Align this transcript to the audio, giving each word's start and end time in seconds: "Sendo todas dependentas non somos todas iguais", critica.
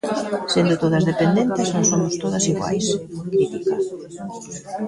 "Sendo 0.53 0.75
todas 0.83 1.07
dependentas 1.11 1.67
non 1.73 1.83
somos 1.91 2.13
todas 2.23 2.43
iguais", 2.51 2.85
critica. 3.29 3.75